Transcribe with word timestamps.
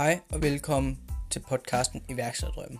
Hej 0.00 0.20
og 0.32 0.42
velkommen 0.42 0.98
til 1.30 1.40
podcasten 1.40 2.04
Iværksætterdrømme. 2.08 2.78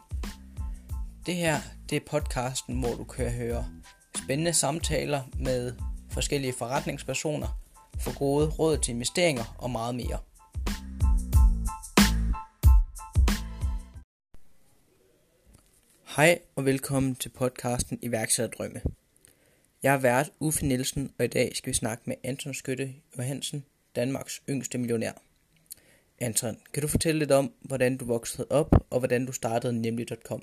Det 1.27 1.37
her, 1.37 1.56
det 1.90 1.96
er 1.96 2.01
podcasten, 2.11 2.81
hvor 2.81 2.95
du 2.95 3.04
kan 3.04 3.31
høre 3.31 3.67
spændende 4.17 4.53
samtaler 4.53 5.22
med 5.38 5.72
forskellige 6.10 6.53
forretningspersoner, 6.53 7.60
for 7.99 8.19
gode 8.19 8.46
råd 8.46 8.78
til 8.78 8.95
investeringer 8.95 9.56
og 9.59 9.71
meget 9.71 9.95
mere. 9.95 10.19
Hej 16.16 16.38
og 16.56 16.64
velkommen 16.64 17.14
til 17.14 17.28
podcasten 17.28 17.98
Iværksætterdrømme. 18.02 18.80
Jeg 19.82 19.95
er 19.95 19.98
vært 19.98 20.30
Uffe 20.41 20.66
Nielsen, 20.66 21.12
og 21.18 21.24
i 21.24 21.28
dag 21.28 21.56
skal 21.56 21.70
vi 21.73 21.77
snakke 21.77 22.02
med 22.06 22.16
Anton 22.24 22.55
Skytte 22.55 22.95
Johansen, 23.18 23.64
Danmarks 23.96 24.42
yngste 24.48 24.78
millionær. 24.78 25.30
Anton, 26.20 26.59
kan 26.73 26.83
du 26.83 26.88
fortælle 26.88 27.19
lidt 27.19 27.33
om, 27.33 27.52
hvordan 27.60 27.97
du 27.97 28.05
voksede 28.05 28.47
op, 28.51 28.87
og 28.91 28.98
hvordan 28.98 29.27
du 29.27 29.33
startede 29.33 29.80
nemlig.com? 29.80 30.42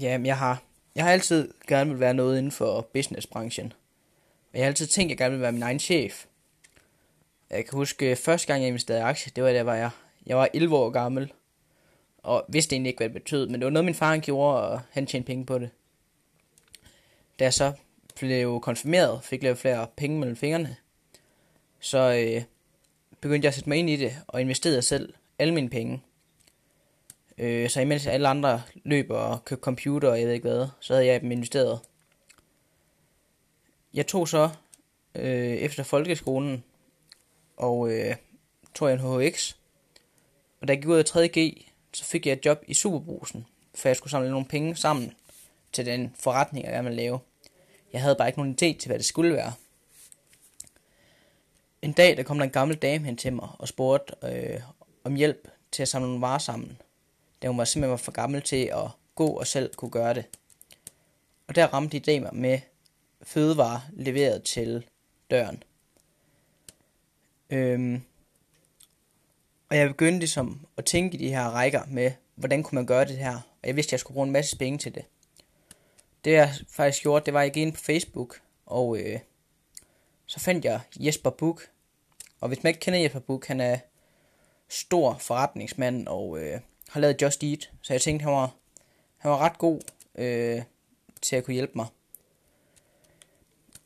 Jamen, 0.00 0.26
jeg 0.26 0.38
har, 0.38 0.62
jeg 0.94 1.04
har 1.04 1.12
altid 1.12 1.52
gerne 1.68 1.90
vil 1.90 2.00
være 2.00 2.14
noget 2.14 2.38
inden 2.38 2.52
for 2.52 2.88
businessbranchen. 2.92 3.72
Og 4.52 4.58
jeg 4.58 4.62
har 4.62 4.66
altid 4.66 4.86
tænkt, 4.86 5.06
at 5.06 5.10
jeg 5.10 5.18
gerne 5.18 5.32
vil 5.32 5.42
være 5.42 5.52
min 5.52 5.62
egen 5.62 5.78
chef. 5.78 6.26
Jeg 7.50 7.64
kan 7.64 7.76
huske, 7.76 8.10
øh, 8.10 8.16
første 8.16 8.46
gang 8.46 8.62
jeg 8.62 8.68
investerede 8.68 9.00
i 9.00 9.04
aktier, 9.04 9.32
det 9.36 9.44
var 9.44 9.52
da 9.52 9.62
var 9.62 9.74
jeg, 9.74 9.90
jeg 10.26 10.36
var 10.36 10.48
11 10.54 10.76
år 10.76 10.90
gammel. 10.90 11.32
Og 12.18 12.44
vidste 12.48 12.74
egentlig 12.74 12.90
ikke, 12.90 12.98
hvad 12.98 13.08
det 13.08 13.22
betød, 13.22 13.46
men 13.46 13.54
det 13.54 13.64
var 13.64 13.70
noget, 13.70 13.84
min 13.84 13.94
far 13.94 14.16
gjorde, 14.16 14.62
og 14.62 14.80
han 14.90 15.06
tjente 15.06 15.26
penge 15.26 15.46
på 15.46 15.58
det. 15.58 15.70
Da 17.38 17.44
jeg 17.44 17.54
så 17.54 17.72
blev 18.20 18.60
konfirmeret, 18.60 19.24
fik 19.24 19.42
jeg 19.42 19.58
flere 19.58 19.86
penge 19.96 20.18
mellem 20.18 20.36
fingrene, 20.36 20.76
så 21.80 21.98
øh, 21.98 22.42
begyndte 23.26 23.46
jeg 23.46 23.50
at 23.50 23.54
sætte 23.54 23.68
mig 23.68 23.78
ind 23.78 23.90
i 23.90 23.96
det, 23.96 24.16
og 24.26 24.40
investerede 24.40 24.82
selv 24.82 25.14
alle 25.38 25.54
mine 25.54 25.70
penge. 25.70 26.02
Øh, 27.38 27.70
så 27.70 27.80
imens 27.80 28.06
alle 28.06 28.28
andre 28.28 28.62
løber 28.84 29.16
og 29.16 29.44
købte 29.44 29.62
computer 29.62 30.10
og 30.10 30.18
jeg 30.18 30.26
ved 30.26 30.34
ikke 30.34 30.48
hvad, 30.48 30.66
så 30.80 30.94
havde 30.94 31.06
jeg 31.06 31.20
dem 31.20 31.32
investeret. 31.32 31.80
Jeg 33.94 34.06
tog 34.06 34.28
så 34.28 34.50
øh, 35.14 35.54
efter 35.56 35.82
folkeskolen, 35.82 36.64
og 37.56 37.92
øh, 37.92 38.16
tog 38.74 38.88
jeg 38.88 38.94
en 38.94 39.20
HHX. 39.20 39.54
Og 40.60 40.68
da 40.68 40.72
jeg 40.72 40.82
gik 40.82 40.88
ud 40.88 40.96
af 40.96 41.04
3.G, 41.16 41.66
så 41.92 42.04
fik 42.04 42.26
jeg 42.26 42.32
et 42.32 42.46
job 42.46 42.64
i 42.66 42.74
Superbrusen, 42.74 43.46
for 43.74 43.88
jeg 43.88 43.96
skulle 43.96 44.10
samle 44.10 44.30
nogle 44.30 44.46
penge 44.46 44.76
sammen 44.76 45.12
til 45.72 45.86
den 45.86 46.14
forretning, 46.18 46.64
jeg 46.64 46.72
gerne 46.72 46.88
ville 46.88 47.02
lave. 47.02 47.18
Jeg 47.92 48.02
havde 48.02 48.16
bare 48.18 48.28
ikke 48.28 48.38
nogen 48.38 48.52
idé 48.52 48.78
til, 48.78 48.86
hvad 48.86 48.98
det 48.98 49.06
skulle 49.06 49.34
være. 49.34 49.52
En 51.82 51.92
dag, 51.92 52.16
der 52.16 52.22
kom 52.22 52.38
der 52.38 52.44
en 52.44 52.50
gammel 52.50 52.76
dame 52.76 53.04
hen 53.04 53.16
til 53.16 53.32
mig 53.32 53.48
og 53.58 53.68
spurgte 53.68 54.14
øh, 54.22 54.60
om 55.04 55.14
hjælp 55.14 55.48
til 55.72 55.82
at 55.82 55.88
samle 55.88 56.08
nogle 56.08 56.20
varer 56.20 56.38
sammen. 56.38 56.80
Da 57.42 57.48
hun 57.48 57.58
var 57.58 57.64
simpelthen 57.64 57.90
var 57.90 57.96
for 57.96 58.12
gammel 58.12 58.42
til 58.42 58.70
at 58.74 58.90
gå 59.14 59.26
og 59.26 59.46
selv 59.46 59.74
kunne 59.74 59.90
gøre 59.90 60.14
det. 60.14 60.24
Og 61.48 61.54
der 61.54 61.66
ramte 61.66 61.98
de 61.98 62.20
mig 62.20 62.34
med 62.34 62.60
fødevarer 63.22 63.80
leveret 63.92 64.42
til 64.42 64.86
døren. 65.30 65.62
Øhm, 67.50 68.02
og 69.70 69.76
jeg 69.76 69.88
begyndte 69.88 70.18
ligesom 70.18 70.66
at 70.76 70.84
tænke 70.84 71.16
i 71.16 71.20
de 71.20 71.28
her 71.28 71.44
rækker 71.44 71.82
med, 71.88 72.12
hvordan 72.34 72.62
kunne 72.62 72.76
man 72.76 72.86
gøre 72.86 73.04
det 73.04 73.16
her. 73.18 73.34
Og 73.34 73.68
jeg 73.68 73.76
vidste, 73.76 73.88
at 73.88 73.92
jeg 73.92 74.00
skulle 74.00 74.14
bruge 74.14 74.26
en 74.26 74.32
masse 74.32 74.58
penge 74.58 74.78
til 74.78 74.94
det. 74.94 75.04
Det 76.24 76.32
jeg 76.32 76.54
faktisk 76.68 77.02
gjorde, 77.02 77.24
det 77.26 77.34
var, 77.34 77.40
at 77.40 77.44
jeg 77.44 77.52
gik 77.52 77.62
ind 77.62 77.72
på 77.72 77.80
Facebook, 77.80 78.40
og 78.66 78.98
øh, 78.98 79.18
så 80.26 80.40
fandt 80.40 80.64
jeg 80.64 80.80
Jesper 80.96 81.30
Buk. 81.30 81.68
Og 82.40 82.48
hvis 82.48 82.62
man 82.62 82.70
ikke 82.70 82.80
kender 82.80 83.00
Jesper 83.00 83.20
Buk, 83.20 83.46
han 83.46 83.60
er 83.60 83.78
stor 84.68 85.16
forretningsmand 85.20 86.08
og 86.08 86.38
øh, 86.38 86.60
har 86.88 87.00
lavet 87.00 87.22
Just 87.22 87.42
Eat. 87.42 87.70
Så 87.82 87.94
jeg 87.94 88.00
tænkte, 88.00 88.24
han 88.24 88.32
var, 88.32 88.54
han 89.16 89.30
var 89.30 89.38
ret 89.38 89.58
god 89.58 89.80
øh, 90.14 90.62
til 91.22 91.36
at 91.36 91.44
kunne 91.44 91.54
hjælpe 91.54 91.72
mig. 91.74 91.86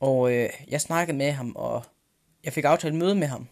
Og 0.00 0.32
øh, 0.32 0.50
jeg 0.68 0.80
snakkede 0.80 1.16
med 1.18 1.32
ham, 1.32 1.56
og 1.56 1.82
jeg 2.44 2.52
fik 2.52 2.64
aftalt 2.64 2.94
møde 2.94 3.14
med 3.14 3.26
ham. 3.26 3.48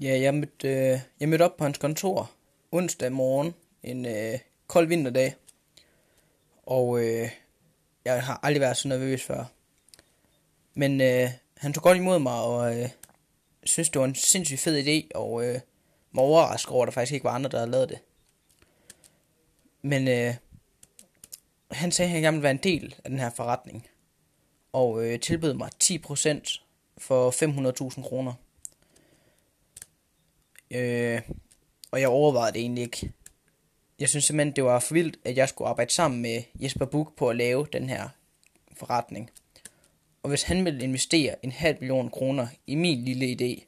Ja, 0.00 0.20
jeg 0.20 0.34
mødte, 0.34 0.68
øh, 0.68 1.00
jeg 1.20 1.28
mødte 1.28 1.42
op 1.42 1.56
på 1.56 1.64
hans 1.64 1.78
kontor 1.78 2.30
onsdag 2.72 3.12
morgen, 3.12 3.54
en 3.82 4.06
øh, 4.06 4.38
kold 4.66 4.86
vinterdag. 4.86 5.34
Og 6.66 7.00
øh, 7.04 7.30
jeg 8.04 8.24
har 8.24 8.40
aldrig 8.42 8.60
været 8.60 8.76
så 8.76 8.88
nervøs 8.88 9.22
før. 9.22 9.44
Men 10.74 11.00
øh, 11.00 11.30
han 11.56 11.72
tog 11.72 11.82
godt 11.82 11.98
imod 11.98 12.18
mig, 12.18 12.42
og 12.42 12.76
øh, 12.76 12.88
synes, 13.64 13.90
det 13.90 14.00
var 14.00 14.06
en 14.06 14.14
sindssygt 14.14 14.60
fed 14.60 14.86
idé, 14.86 15.08
og 15.14 15.44
øh, 15.44 15.60
var 16.12 16.22
overrasket 16.22 16.72
over, 16.72 16.82
at 16.82 16.86
der 16.86 16.92
faktisk 16.92 17.12
ikke 17.12 17.24
var 17.24 17.34
andre, 17.34 17.50
der 17.50 17.58
havde 17.58 17.70
lavet 17.70 17.88
det. 17.88 17.98
Men 19.82 20.08
øh, 20.08 20.34
han 21.70 21.92
sagde, 21.92 22.08
at 22.08 22.12
han 22.12 22.22
gerne 22.22 22.36
ville 22.36 22.42
være 22.42 22.50
en 22.50 22.58
del 22.62 22.94
af 23.04 23.10
den 23.10 23.18
her 23.18 23.30
forretning, 23.30 23.88
og 24.72 25.04
øh, 25.04 25.20
tilbød 25.20 25.54
mig 25.54 25.70
10% 25.84 26.60
for 26.98 27.30
500.000 28.00 28.02
kroner. 28.08 28.32
Øh, 30.70 31.20
og 31.90 32.00
jeg 32.00 32.08
overvejede 32.08 32.52
det 32.52 32.60
egentlig 32.60 32.84
ikke. 32.84 33.12
Jeg 33.98 34.08
synes 34.08 34.24
simpelthen, 34.24 34.56
det 34.56 34.64
var 34.64 34.80
for 34.80 34.94
vildt, 34.94 35.18
at 35.24 35.36
jeg 35.36 35.48
skulle 35.48 35.68
arbejde 35.68 35.92
sammen 35.92 36.22
med 36.22 36.42
Jesper 36.54 36.84
Buk 36.84 37.16
på 37.16 37.28
at 37.28 37.36
lave 37.36 37.66
den 37.72 37.88
her 37.88 38.08
forretning. 38.72 39.30
Og 40.22 40.28
hvis 40.28 40.42
han 40.42 40.64
ville 40.64 40.84
investere 40.84 41.44
en 41.44 41.52
halv 41.52 41.76
million 41.80 42.10
kroner 42.10 42.46
i 42.66 42.74
min 42.74 43.04
lille 43.04 43.26
idé, 43.26 43.64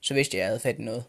så 0.00 0.14
vidste 0.14 0.36
jeg, 0.36 0.42
at 0.42 0.44
jeg 0.44 0.50
havde 0.50 0.60
fat 0.60 0.78
i 0.78 0.82
noget. 0.82 1.04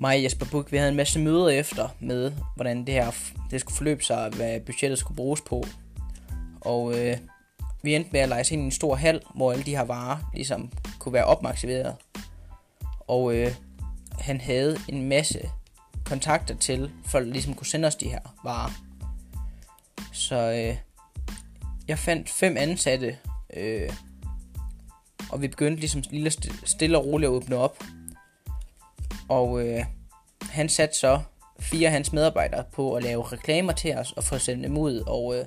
Mig 0.00 0.16
og 0.16 0.22
Jesper 0.22 0.46
Buk, 0.50 0.72
vi 0.72 0.76
havde 0.76 0.90
en 0.90 0.96
masse 0.96 1.18
møder 1.18 1.48
efter 1.48 1.88
med, 2.00 2.32
hvordan 2.56 2.86
det 2.86 2.94
her 2.94 3.10
det 3.50 3.60
skulle 3.60 3.76
forløbe 3.76 4.04
sig, 4.04 4.30
hvad 4.30 4.60
budgettet 4.60 4.98
skulle 4.98 5.16
bruges 5.16 5.40
på, 5.40 5.64
og 6.60 6.98
øh, 6.98 7.16
vi 7.82 7.94
endte 7.94 8.10
med 8.12 8.20
at 8.20 8.28
lege 8.28 8.44
ind 8.54 8.62
i 8.62 8.64
en 8.64 8.70
stor 8.70 8.94
hal, 8.94 9.20
hvor 9.34 9.52
alle 9.52 9.64
de 9.64 9.76
her 9.76 9.84
varer 9.84 10.30
ligesom 10.34 10.72
kunne 10.98 11.12
være 11.12 11.24
opmaksimeret. 11.24 11.96
Og 13.00 13.34
øh, 13.34 13.54
han 14.18 14.40
havde 14.40 14.78
en 14.88 15.08
masse 15.08 15.50
kontakter 16.04 16.54
til 16.54 16.90
folk, 17.06 17.26
der 17.26 17.32
ligesom 17.32 17.54
kunne 17.54 17.66
sende 17.66 17.88
os 17.88 17.96
de 17.96 18.08
her 18.08 18.20
varer. 18.44 18.70
Så 20.12 20.36
øh, 20.36 20.76
jeg 21.88 21.98
fandt 21.98 22.30
fem 22.30 22.56
ansatte, 22.56 23.16
øh, 23.56 23.92
og 25.30 25.42
vi 25.42 25.48
begyndte 25.48 25.80
ligesom 25.80 26.02
lille 26.10 26.32
stille 26.64 26.98
og 26.98 27.04
roligt 27.04 27.28
at 27.28 27.32
åbne 27.32 27.56
op. 27.56 27.84
Og 29.28 29.66
øh, 29.66 29.84
han 30.42 30.68
satte 30.68 30.98
så 30.98 31.20
fire 31.60 31.86
af 31.86 31.92
hans 31.92 32.12
medarbejdere 32.12 32.64
på 32.72 32.94
at 32.94 33.02
lave 33.02 33.22
reklamer 33.22 33.72
til 33.72 33.96
os 33.96 34.12
og 34.12 34.24
få 34.24 34.38
sendt 34.38 34.64
dem 34.64 34.78
ud. 34.78 35.02
Og 35.06 35.38
øh, 35.38 35.44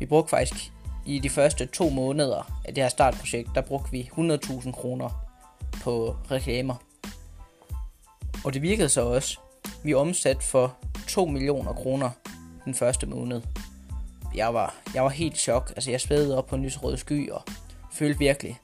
vi 0.00 0.06
brugte 0.06 0.30
faktisk 0.30 0.72
i 1.06 1.18
de 1.18 1.30
første 1.30 1.66
to 1.66 1.88
måneder 1.88 2.60
af 2.64 2.74
det 2.74 2.82
her 2.82 2.88
startprojekt, 2.88 3.48
der 3.54 3.60
brugte 3.60 3.90
vi 3.90 4.10
100.000 4.16 4.72
kroner 4.72 5.26
på 5.82 6.16
reklamer. 6.30 6.74
Og 8.44 8.54
det 8.54 8.62
virkede 8.62 8.88
så 8.88 9.00
også. 9.00 9.38
Vi 9.84 9.94
omsatte 9.94 10.44
for 10.44 10.76
2 11.08 11.26
millioner 11.26 11.72
kroner 11.72 12.10
den 12.64 12.74
første 12.74 13.06
måned. 13.06 13.42
Jeg 14.34 14.54
var, 14.54 14.74
jeg 14.94 15.02
var 15.02 15.08
helt 15.08 15.38
chok. 15.38 15.70
Altså 15.70 15.90
jeg 15.90 16.00
svedede 16.00 16.38
op 16.38 16.46
på 16.46 16.56
en 16.56 16.62
lysrød 16.62 16.96
sky 16.96 17.30
og 17.30 17.42
følte 17.92 18.18
virkelig, 18.18 18.60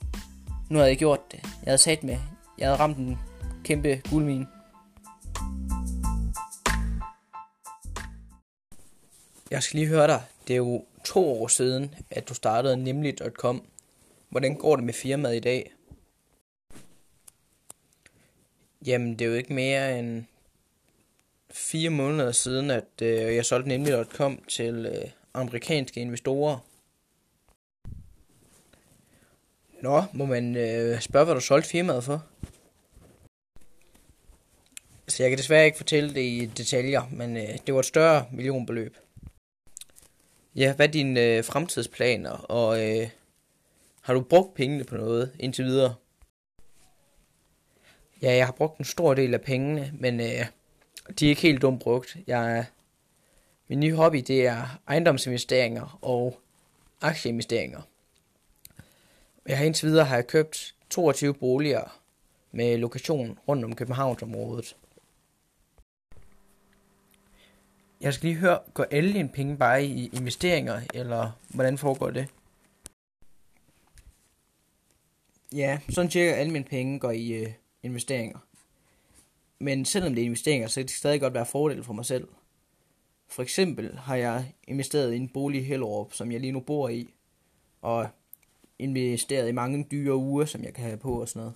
nu 0.70 0.78
havde 0.78 0.88
jeg 0.88 0.98
gjort 0.98 1.32
det. 1.32 1.40
Jeg 1.42 1.50
havde 1.64 1.78
sat 1.78 2.04
med, 2.04 2.16
jeg 2.58 2.68
havde 2.68 2.78
ramt 2.78 2.96
en 2.98 3.18
kæmpe 3.64 4.02
guldmine. 4.10 4.46
Jeg 9.50 9.62
skal 9.62 9.78
lige 9.78 9.88
høre 9.88 10.06
dig. 10.06 10.22
Det 10.48 10.52
er 10.52 10.56
jo 10.56 10.84
to 11.04 11.43
år 11.43 11.49
siden, 11.49 11.94
at 12.10 12.28
du 12.28 12.34
startede 12.34 12.76
nemlig.com. 12.76 13.66
Hvordan 14.28 14.54
går 14.54 14.76
det 14.76 14.84
med 14.84 14.94
firmaet 14.94 15.37
i 15.37 15.40
dag? 15.40 15.72
Jamen, 18.87 19.12
det 19.12 19.25
er 19.25 19.28
jo 19.28 19.34
ikke 19.34 19.52
mere 19.52 19.99
end 19.99 20.25
fire 21.50 21.90
måneder 21.90 22.32
siden, 22.32 22.70
at 22.70 23.02
øh, 23.02 23.34
jeg 23.34 23.44
solgte 23.44 23.69
nemlig.com 23.69 24.43
til 24.49 24.87
øh, 24.87 25.10
amerikanske 25.34 26.00
investorer. 26.00 26.58
Nå, 29.82 30.02
må 30.12 30.26
man 30.26 30.56
øh, 30.56 31.00
spørge, 31.00 31.25
hvad 31.25 31.34
du 31.34 31.40
solgte 31.40 31.69
firmaet 31.69 32.05
for? 32.05 32.25
Så 35.08 35.22
jeg 35.22 35.31
kan 35.31 35.38
desværre 35.38 35.64
ikke 35.64 35.76
fortælle 35.76 36.14
det 36.14 36.20
i 36.20 36.50
detaljer, 36.56 37.02
men 37.12 37.37
øh, 37.37 37.58
det 37.66 37.75
var 37.75 37.81
et 37.81 37.87
større 37.87 38.26
millionbeløb. 38.32 38.96
Ja, 40.56 40.75
hvad 40.75 40.88
er 40.88 40.93
dine 40.93 41.20
øh, 41.20 41.44
fremtidsplaner, 41.44 42.31
og 42.31 42.88
øh, 42.88 43.08
har 44.00 44.14
du 44.14 44.20
brugt 44.20 44.54
pengene 44.54 44.84
på 44.84 44.96
noget 44.96 45.32
indtil 45.38 45.64
videre? 45.64 45.94
Ja, 48.22 48.34
jeg 48.34 48.46
har 48.46 48.52
brugt 48.52 48.78
en 48.78 48.84
stor 48.84 49.14
del 49.14 49.34
af 49.34 49.40
pengene, 49.40 49.93
men 49.94 50.20
øh, 50.20 50.46
de 51.19 51.26
er 51.26 51.28
ikke 51.28 51.43
helt 51.43 51.62
dumt 51.62 51.81
brugt. 51.82 52.16
Jeg, 52.26 52.66
min 53.69 53.81
nye 53.81 53.94
hobby, 53.94 54.16
det 54.26 54.46
er 54.46 54.81
ejendomsinvesteringer 54.88 55.99
og 56.02 56.40
aktieinvesteringer. 57.00 57.81
Jeg 59.46 59.58
har 59.58 59.64
indtil 59.64 59.88
videre 59.88 60.05
har 60.05 60.14
jeg 60.14 60.26
købt 60.26 60.75
22 60.90 61.34
boliger 61.34 62.00
med 62.52 62.78
lokation 62.78 63.38
rundt 63.48 63.64
om 63.64 63.76
Københavnsområdet. 63.76 64.76
Jeg 68.02 68.14
skal 68.14 68.28
lige 68.28 68.38
høre, 68.38 68.58
går 68.75 68.87
alle 68.90 69.12
dine 69.12 69.28
penge 69.28 69.56
bare 69.56 69.84
i 69.84 70.10
investeringer, 70.12 70.81
eller 70.94 71.31
hvordan 71.49 71.78
foregår 71.78 72.10
det? 72.10 72.28
Ja, 75.52 75.81
sådan 75.88 76.10
cirka 76.10 76.32
alle 76.32 76.52
mine 76.52 76.64
penge 76.64 76.99
går 76.99 77.10
i 77.10 77.32
øh, 77.32 77.52
investeringer. 77.82 78.38
Men 79.58 79.84
selvom 79.84 80.14
det 80.14 80.22
er 80.22 80.26
investeringer, 80.26 80.69
så 80.69 80.81
kan 80.81 80.87
det 80.87 80.94
stadig 80.94 81.20
godt 81.20 81.34
være 81.34 81.46
fordel 81.46 81.84
for 81.84 81.93
mig 81.93 82.04
selv. 82.04 82.28
For 83.28 83.43
eksempel 83.43 83.99
har 83.99 84.16
jeg 84.16 84.55
investeret 84.69 85.12
i 85.12 85.16
en 85.16 85.28
bolig 85.28 85.60
i 85.60 85.64
Hellerup, 85.64 86.12
som 86.12 86.32
jeg 86.32 86.40
lige 86.40 86.52
nu 86.52 86.60
bor 86.60 86.88
i, 86.88 87.14
og 87.82 88.08
investeret 88.78 89.48
i 89.48 89.52
mange 89.52 89.87
dyre 89.90 90.16
uger, 90.16 90.44
som 90.44 90.64
jeg 90.64 90.75
kan 90.75 90.84
have 90.84 90.96
på 90.96 91.20
og 91.20 91.28
sådan 91.28 91.40
noget. 91.40 91.55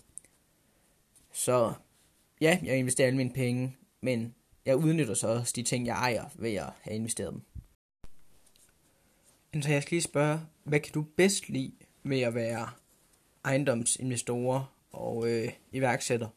Så 1.32 1.72
ja, 2.40 2.58
jeg 2.62 2.78
investerer 2.78 3.06
alle 3.06 3.16
mine 3.16 3.32
penge, 3.32 3.76
men 4.00 4.34
jeg 4.66 4.76
udnytter 4.76 5.14
så 5.14 5.28
også 5.28 5.52
de 5.56 5.62
ting, 5.62 5.86
jeg 5.86 5.94
ejer 5.94 6.24
ved 6.34 6.54
at 6.54 6.72
have 6.80 6.96
investeret 6.96 7.32
dem. 7.32 7.42
Så 9.62 9.70
jeg 9.70 9.82
skal 9.82 9.94
lige 9.94 10.02
spørge, 10.02 10.40
hvad 10.64 10.80
kan 10.80 10.92
du 10.92 11.02
bedst 11.16 11.48
lide 11.48 11.72
med 12.02 12.20
at 12.20 12.34
være 12.34 12.68
ejendomsinvestorer 13.44 14.74
og 14.92 15.28
øh, 15.28 15.52
iværksætter? 15.72 16.28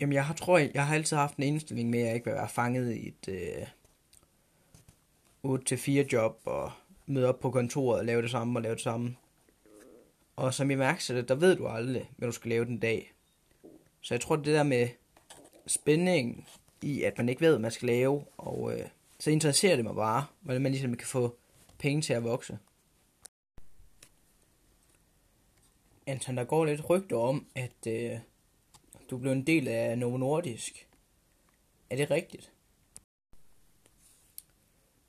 Jamen, 0.00 0.12
jeg 0.12 0.26
har, 0.26 0.34
tror, 0.34 0.58
jeg, 0.58 0.70
jeg 0.74 0.86
har 0.86 0.94
altid 0.94 1.16
haft 1.16 1.36
en 1.36 1.42
indstilling 1.42 1.90
med, 1.90 1.98
at 1.98 2.06
jeg 2.06 2.14
ikke 2.14 2.24
vil 2.24 2.34
være 2.34 2.48
fanget 2.48 2.96
i 2.96 3.08
et 3.08 3.28
øh, 3.28 3.66
8-4 5.44 5.90
job 6.12 6.40
og 6.44 6.72
møde 7.06 7.28
op 7.28 7.40
på 7.40 7.50
kontoret 7.50 7.98
og 7.98 8.04
lave 8.04 8.22
det 8.22 8.30
samme 8.30 8.58
og 8.58 8.62
lave 8.62 8.74
det 8.74 8.82
samme. 8.82 9.16
Og 10.36 10.54
som 10.54 10.70
iværksætter, 10.70 11.22
der 11.22 11.34
ved 11.34 11.56
du 11.56 11.66
aldrig, 11.66 12.10
hvad 12.16 12.28
du 12.28 12.32
skal 12.32 12.48
lave 12.48 12.64
den 12.64 12.78
dag. 12.78 13.12
Så 14.00 14.14
jeg 14.14 14.20
tror, 14.20 14.36
det 14.36 14.46
der 14.46 14.62
med 14.62 14.88
spænding 15.68 16.48
i, 16.82 17.02
at 17.02 17.18
man 17.18 17.28
ikke 17.28 17.40
ved, 17.40 17.50
hvad 17.50 17.58
man 17.58 17.70
skal 17.70 17.86
lave, 17.86 18.24
og 18.36 18.72
øh, 18.72 18.86
så 19.18 19.30
interesserer 19.30 19.76
det 19.76 19.84
mig 19.84 19.94
bare, 19.94 20.26
hvordan 20.40 20.62
man 20.62 20.72
ligesom 20.72 20.96
kan 20.96 21.06
få 21.06 21.36
penge 21.78 22.02
til 22.02 22.12
at 22.12 22.24
vokse. 22.24 22.58
Anton, 26.06 26.36
der 26.36 26.44
går 26.44 26.64
lidt 26.64 26.90
rygter 26.90 27.16
om, 27.16 27.46
at 27.54 27.86
øh, 27.86 28.18
du 29.10 29.18
blev 29.18 29.32
en 29.32 29.46
del 29.46 29.68
af 29.68 29.98
Novo 29.98 30.16
Nordisk. 30.16 30.88
Er 31.90 31.96
det 31.96 32.10
rigtigt? 32.10 32.52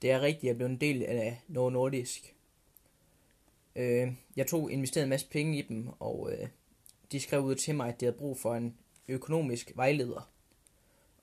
Det 0.01 0.11
er 0.11 0.21
rigtigt, 0.21 0.43
jeg 0.43 0.55
blev 0.55 0.67
en 0.67 0.81
del 0.81 1.03
af 1.03 1.41
Novo 1.47 1.69
Nordisk. 1.69 2.35
Øh, 3.75 4.13
jeg 4.35 4.47
tog 4.47 4.71
investeret 4.71 5.03
en 5.03 5.09
masse 5.09 5.29
penge 5.29 5.57
i 5.57 5.61
dem, 5.61 5.89
og 5.99 6.31
øh, 6.31 6.47
de 7.11 7.19
skrev 7.19 7.41
ud 7.41 7.55
til 7.55 7.75
mig, 7.75 7.89
at 7.89 7.99
de 7.99 8.05
havde 8.05 8.17
brug 8.17 8.39
for 8.39 8.55
en 8.55 8.77
økonomisk 9.07 9.71
vejleder. 9.75 10.31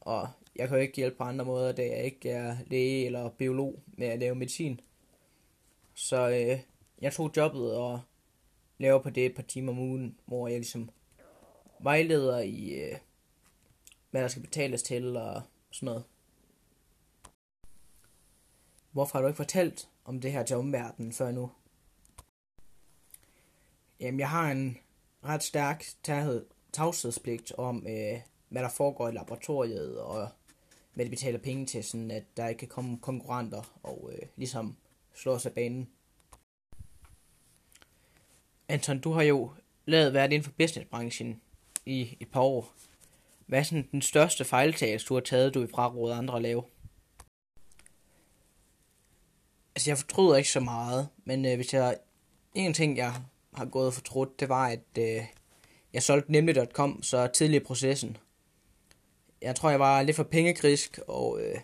Og 0.06 0.29
jeg 0.56 0.69
kan 0.69 0.76
jo 0.76 0.82
ikke 0.82 0.97
hjælpe 0.97 1.17
på 1.17 1.25
andre 1.25 1.44
måder, 1.44 1.73
da 1.73 1.82
jeg 1.82 2.05
ikke 2.05 2.31
er 2.31 2.56
læge 2.67 3.06
eller 3.06 3.31
biolog 3.31 3.82
med 3.87 4.06
at 4.06 4.19
lave 4.19 4.35
medicin. 4.35 4.81
Så 5.94 6.29
øh, 6.29 6.61
jeg 7.00 7.12
tog 7.12 7.32
jobbet 7.37 7.75
og 7.75 8.00
laver 8.79 9.03
på 9.03 9.11
det 9.11 9.26
et 9.26 9.35
par 9.35 9.43
timer 9.43 9.73
om 9.73 9.79
ugen, 9.79 10.19
hvor 10.26 10.49
jeg 10.49 10.58
ligesom 10.58 10.91
vejleder 11.81 12.38
i, 12.38 12.69
øh, 12.69 12.99
hvad 14.11 14.23
der 14.23 14.29
skal 14.29 14.43
betales 14.43 14.82
til 14.82 15.17
og 15.17 15.43
sådan 15.70 15.87
noget. 15.87 16.05
Hvorfor 18.93 19.19
har 19.19 19.23
du 19.23 19.29
ikke 19.29 19.37
fortalt 19.37 19.88
om 20.05 20.20
det 20.20 20.32
her 20.32 20.43
til 20.43 20.56
omverdenen 20.56 21.12
før 21.12 21.31
nu? 21.31 21.50
Jamen, 24.00 24.20
jeg 24.20 24.31
har 24.31 24.50
en 24.50 24.79
ret 25.25 25.43
stærk 25.43 25.85
tavshedspligt 26.73 27.53
om, 27.53 27.87
øh, 27.88 28.20
hvad 28.48 28.62
der 28.62 28.69
foregår 28.69 29.08
i 29.08 29.12
laboratoriet, 29.12 30.00
og 30.00 30.28
hvad 30.94 31.04
de 31.04 31.10
betaler 31.10 31.38
penge 31.38 31.66
til, 31.66 31.84
sådan 31.84 32.10
at 32.10 32.25
der 32.37 32.48
ikke 32.48 32.58
kan 32.58 32.69
komme 32.69 32.98
konkurrenter 32.98 33.78
og 33.82 34.10
øh, 34.12 34.28
ligesom 34.37 34.76
slå 35.14 35.38
sig 35.38 35.50
af 35.50 35.54
banen. 35.54 35.88
Anton, 38.69 39.00
du 39.00 39.12
har 39.12 39.22
jo 39.22 39.50
lavet 39.87 40.12
været 40.12 40.32
inden 40.32 40.44
for 40.44 40.52
businessbranchen 40.58 41.40
i 41.87 42.16
et 42.20 42.28
par 42.31 42.40
år. 42.40 42.75
Hvad 43.46 43.58
er 43.58 43.62
sådan 43.62 43.88
den 43.93 44.02
største 44.02 44.44
fejltagelse, 44.44 45.06
du 45.06 45.14
har 45.14 45.20
taget, 45.20 45.54
du 45.54 45.60
vil 45.60 45.69
fraråde 45.69 46.14
andre 46.14 46.37
at 46.37 46.43
lave? 46.43 46.62
Altså, 49.75 49.90
jeg 49.90 49.98
fortryder 49.98 50.37
ikke 50.37 50.50
så 50.50 50.60
meget, 50.60 51.08
men 51.25 51.46
øh, 51.46 51.56
hvis 51.56 51.75
jeg... 51.75 51.96
En 52.54 52.75
ting, 52.75 52.96
jeg 52.96 53.14
har 53.54 53.64
gået 53.64 53.87
og 53.87 53.94
fortrudt, 53.94 54.40
det 54.40 54.48
var, 54.48 54.66
at 54.66 54.98
øh, 54.98 55.25
jeg 55.93 56.02
solgte 56.02 56.32
nemlig.com 56.32 57.02
så 57.02 57.26
tidlig 57.26 57.56
i 57.56 57.64
processen. 57.64 58.16
Jeg 59.43 59.56
tror, 59.56 59.71
jeg 59.71 59.81
var 59.81 60.03
lidt 60.03 60.17
for 60.17 60.23
pengegrisk, 60.23 60.99
og 61.09 61.41
øh, 61.41 61.59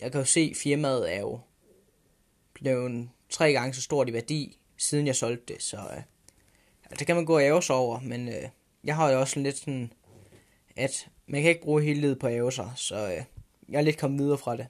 jeg 0.00 0.12
kan 0.12 0.20
jo 0.20 0.24
se, 0.24 0.48
at 0.50 0.56
firmaet 0.56 1.14
er 1.14 1.20
jo 1.20 1.40
blevet 2.52 3.08
tre 3.28 3.52
gange 3.52 3.74
så 3.74 3.82
stort 3.82 4.08
i 4.08 4.12
værdi, 4.12 4.58
siden 4.76 5.06
jeg 5.06 5.16
solgte 5.16 5.54
det, 5.54 5.62
så 5.62 5.76
øh, 5.76 6.02
altså, 6.84 6.98
det 6.98 7.06
kan 7.06 7.16
man 7.16 7.24
gå 7.24 7.34
og 7.34 7.44
æve 7.44 7.62
sig 7.62 7.76
over, 7.76 8.00
men 8.00 8.28
øh, 8.28 8.48
jeg 8.84 8.96
har 8.96 9.10
jo 9.10 9.20
også 9.20 9.40
lidt 9.40 9.58
sådan, 9.58 9.92
at 10.76 11.08
man 11.26 11.42
kan 11.42 11.50
ikke 11.50 11.62
bruge 11.62 11.82
hele 11.82 12.00
livet 12.00 12.18
på 12.18 12.26
at 12.26 12.32
æve 12.32 12.52
sig, 12.52 12.72
så 12.76 13.06
øh, 13.06 13.24
jeg 13.68 13.78
er 13.78 13.82
lidt 13.82 13.98
kommet 13.98 14.20
videre 14.20 14.38
fra 14.38 14.56
det. 14.56 14.66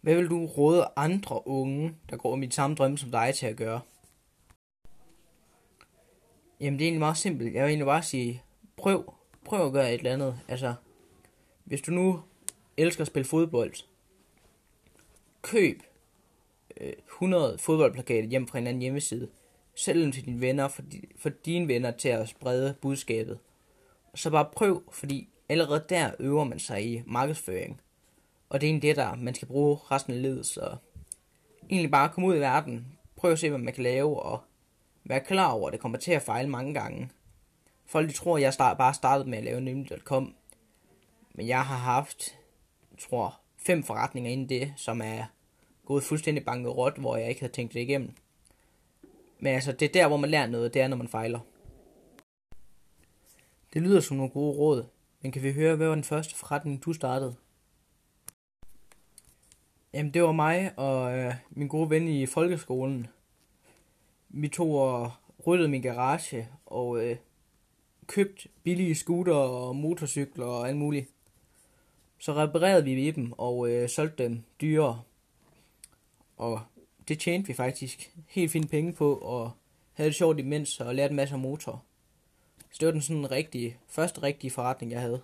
Hvad 0.00 0.14
vil 0.14 0.28
du 0.28 0.46
råde 0.46 0.88
andre 0.96 1.46
unge, 1.46 1.94
der 2.10 2.16
går 2.16 2.32
om 2.32 2.42
i 2.42 2.50
samme 2.50 2.76
drømme 2.76 2.98
som 2.98 3.10
dig, 3.10 3.34
til 3.34 3.46
at 3.46 3.56
gøre? 3.56 3.80
Jamen, 6.60 6.78
det 6.78 6.84
er 6.84 6.86
egentlig 6.86 7.00
meget 7.00 7.16
simpelt. 7.16 7.54
Jeg 7.54 7.62
vil 7.62 7.68
egentlig 7.68 7.86
bare 7.86 8.02
sige, 8.02 8.42
prøv, 8.76 9.14
prøv 9.44 9.66
at 9.66 9.72
gøre 9.72 9.94
et 9.94 9.98
eller 9.98 10.12
andet. 10.12 10.40
Altså, 10.48 10.74
hvis 11.64 11.80
du 11.80 11.90
nu 11.90 12.22
elsker 12.76 13.00
at 13.00 13.06
spille 13.06 13.28
fodbold, 13.28 13.74
køb 15.42 15.82
øh, 16.80 16.92
100 17.08 17.58
fodboldplakater 17.58 18.28
hjem 18.28 18.48
fra 18.48 18.58
en 18.58 18.66
anden 18.66 18.82
hjemmeside. 18.82 19.28
Sælg 19.74 20.02
dem 20.02 20.12
til 20.12 20.24
dine 20.24 20.40
venner, 20.40 20.68
for, 20.68 20.82
for 21.16 21.28
dine 21.28 21.68
venner 21.68 21.90
til 21.90 22.08
at 22.08 22.28
sprede 22.28 22.74
budskabet. 22.80 23.38
Så 24.14 24.30
bare 24.30 24.48
prøv, 24.52 24.82
fordi 24.92 25.28
allerede 25.48 25.84
der 25.88 26.10
øver 26.18 26.44
man 26.44 26.58
sig 26.58 26.86
i 26.86 27.02
markedsføring. 27.06 27.80
Og 28.48 28.60
det 28.60 28.66
er 28.66 28.70
egentlig 28.70 28.88
det, 28.88 28.96
der 28.96 29.14
man 29.14 29.34
skal 29.34 29.48
bruge 29.48 29.78
resten 29.90 30.12
af 30.12 30.22
livet. 30.22 30.46
Så 30.46 30.76
egentlig 31.70 31.90
bare 31.90 32.08
komme 32.08 32.28
ud 32.28 32.36
i 32.36 32.40
verden, 32.40 32.98
prøv 33.16 33.32
at 33.32 33.38
se, 33.38 33.48
hvad 33.48 33.58
man 33.58 33.74
kan 33.74 33.82
lave, 33.82 34.22
og 34.22 34.40
være 35.04 35.20
klar 35.20 35.52
over, 35.52 35.68
at 35.68 35.72
det 35.72 35.80
kommer 35.80 35.98
til 35.98 36.12
at 36.12 36.22
fejle 36.22 36.48
mange 36.48 36.74
gange. 36.74 37.10
Folk 37.86 38.08
de 38.08 38.12
tror, 38.12 38.36
at 38.36 38.42
jeg 38.42 38.54
start, 38.54 38.78
bare 38.78 38.94
startede 38.94 39.30
med 39.30 39.38
at 39.38 39.44
lave 39.44 39.60
nemlig.com. 39.60 40.34
Men 41.34 41.48
jeg 41.48 41.66
har 41.66 41.76
haft, 41.76 42.38
tror, 42.98 43.40
fem 43.56 43.82
forretninger 43.82 44.30
inden 44.30 44.48
det, 44.48 44.72
som 44.76 45.00
er 45.04 45.24
gået 45.84 46.02
fuldstændig 46.02 46.44
banket 46.44 46.76
råt, 46.76 46.98
hvor 46.98 47.16
jeg 47.16 47.28
ikke 47.28 47.40
havde 47.40 47.52
tænkt 47.52 47.74
det 47.74 47.80
igennem. 47.80 48.14
Men 49.38 49.54
altså, 49.54 49.72
det 49.72 49.88
er 49.88 49.92
der, 49.92 50.08
hvor 50.08 50.16
man 50.16 50.30
lærer 50.30 50.46
noget, 50.46 50.74
det 50.74 50.82
er, 50.82 50.88
når 50.88 50.96
man 50.96 51.08
fejler. 51.08 51.40
Det 53.72 53.82
lyder 53.82 54.00
som 54.00 54.16
nogle 54.16 54.32
gode 54.32 54.58
råd, 54.58 54.84
men 55.20 55.32
kan 55.32 55.42
vi 55.42 55.52
høre, 55.52 55.76
hvad 55.76 55.86
var 55.86 55.94
den 55.94 56.04
første 56.04 56.34
forretning, 56.34 56.84
du 56.84 56.92
startede? 56.92 57.34
Jamen, 59.94 60.14
det 60.14 60.22
var 60.22 60.32
mig 60.32 60.78
og 60.78 61.18
øh, 61.18 61.34
min 61.50 61.68
gode 61.68 61.90
ven 61.90 62.08
i 62.08 62.26
folkeskolen. 62.26 63.06
Vi 64.28 64.48
tog 64.48 64.70
og 64.70 65.10
ryddede 65.46 65.68
min 65.68 65.82
garage 65.82 66.48
og 66.66 67.04
øh, 67.04 67.16
købt 68.06 68.46
billige 68.62 68.94
scooter 68.94 69.34
og 69.34 69.76
motorcykler 69.76 70.46
og 70.46 70.68
alt 70.68 70.76
muligt. 70.76 71.08
Så 72.18 72.34
reparerede 72.34 72.84
vi 72.84 73.10
dem 73.10 73.32
og 73.32 73.70
øh, 73.70 73.88
solgte 73.88 74.24
dem 74.24 74.42
dyrere. 74.60 75.02
Og 76.36 76.60
det 77.08 77.18
tjente 77.18 77.48
vi 77.48 77.54
faktisk 77.54 78.12
helt 78.28 78.50
fint 78.50 78.70
penge 78.70 78.92
på, 78.92 79.14
og 79.14 79.50
havde 79.92 80.10
det 80.10 80.16
sjovt 80.16 80.38
imens, 80.38 80.80
og 80.80 80.94
lærte 80.94 81.10
en 81.12 81.16
masse 81.16 81.34
om 81.34 81.40
motor. 81.40 81.82
Så 82.70 82.76
det 82.80 82.86
var 82.86 82.92
den 82.92 83.02
sådan 83.02 83.30
rigtige, 83.30 83.78
første 83.86 84.22
rigtige 84.22 84.50
forretning, 84.50 84.92
jeg 84.92 85.00
havde. 85.00 85.22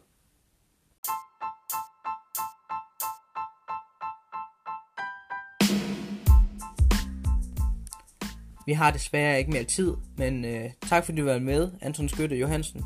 Vi 8.68 8.72
har 8.72 8.90
desværre 8.90 9.38
ikke 9.38 9.50
mere 9.50 9.64
tid, 9.64 9.94
men 10.16 10.44
øh, 10.44 10.70
tak 10.88 11.04
fordi 11.04 11.20
du 11.20 11.24
var 11.24 11.38
med, 11.38 11.70
Anton 11.82 12.08
Skytte 12.08 12.36
Johansen. 12.36 12.84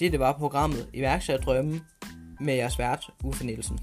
Det, 0.00 0.12
det 0.12 0.20
var 0.20 0.32
programmet 0.32 0.90
Iværksætterdrømme 0.94 1.80
med 2.40 2.54
jeres 2.54 2.78
vært, 2.78 3.10
Uffe 3.24 3.46
Nielsen. 3.46 3.80